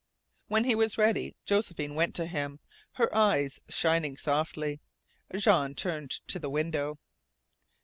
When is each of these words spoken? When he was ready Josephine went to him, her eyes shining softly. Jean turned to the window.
When 0.47 0.63
he 0.63 0.73
was 0.73 0.97
ready 0.97 1.35
Josephine 1.45 1.93
went 1.93 2.15
to 2.15 2.25
him, 2.25 2.59
her 2.93 3.15
eyes 3.15 3.61
shining 3.69 4.17
softly. 4.17 4.81
Jean 5.35 5.75
turned 5.75 6.09
to 6.27 6.39
the 6.39 6.49
window. 6.49 6.97